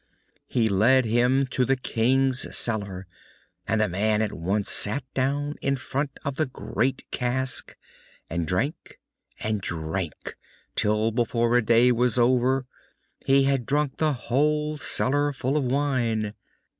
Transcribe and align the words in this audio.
He 0.47 0.67
led 0.67 1.05
him 1.05 1.45
to 1.51 1.63
the 1.63 1.75
King's 1.75 2.57
cellar, 2.57 3.05
and 3.67 3.79
the 3.79 3.87
man 3.87 4.23
at 4.23 4.31
once 4.33 4.67
sat 4.71 5.03
down 5.13 5.57
in 5.61 5.75
front 5.75 6.09
of 6.25 6.37
the 6.37 6.47
great 6.47 7.05
cask, 7.11 7.75
and 8.27 8.47
drank 8.47 8.99
and 9.41 9.61
drank 9.61 10.37
till 10.75 11.11
before 11.11 11.55
a 11.55 11.63
day 11.63 11.91
was 11.91 12.17
over 12.17 12.65
he 13.27 13.43
had 13.43 13.67
drunk 13.67 13.97
the 13.97 14.13
whole 14.13 14.75
cellarful 14.77 15.55
of 15.55 15.65
wine. 15.65 16.33